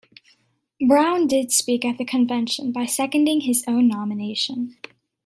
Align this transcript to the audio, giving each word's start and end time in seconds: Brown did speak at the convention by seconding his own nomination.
Brown 0.87 1.27
did 1.27 1.51
speak 1.51 1.85
at 1.85 1.99
the 1.99 2.05
convention 2.05 2.71
by 2.71 2.87
seconding 2.87 3.41
his 3.41 3.63
own 3.67 3.87
nomination. 3.87 4.75